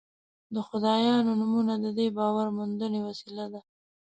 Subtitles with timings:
[0.53, 3.61] د خدایانو نومونه د دې باور موندنې وسیله ده.